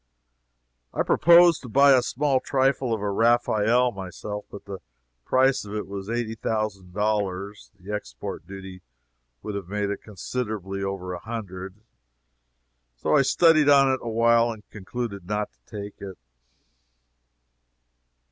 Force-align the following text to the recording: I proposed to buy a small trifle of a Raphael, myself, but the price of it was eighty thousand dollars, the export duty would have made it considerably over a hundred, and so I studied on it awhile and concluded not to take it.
I 0.95 1.03
proposed 1.03 1.61
to 1.61 1.69
buy 1.69 1.91
a 1.91 2.01
small 2.01 2.39
trifle 2.39 2.91
of 2.91 3.01
a 3.01 3.11
Raphael, 3.11 3.91
myself, 3.91 4.45
but 4.49 4.65
the 4.65 4.79
price 5.25 5.63
of 5.63 5.75
it 5.75 5.85
was 5.85 6.09
eighty 6.09 6.33
thousand 6.33 6.91
dollars, 6.91 7.69
the 7.79 7.93
export 7.93 8.47
duty 8.47 8.81
would 9.43 9.53
have 9.53 9.67
made 9.67 9.91
it 9.91 10.01
considerably 10.01 10.81
over 10.83 11.13
a 11.13 11.19
hundred, 11.19 11.75
and 11.75 11.83
so 12.95 13.15
I 13.15 13.21
studied 13.21 13.69
on 13.69 13.91
it 13.93 13.99
awhile 14.01 14.51
and 14.51 14.67
concluded 14.71 15.27
not 15.27 15.51
to 15.53 15.59
take 15.83 16.01
it. 16.01 16.17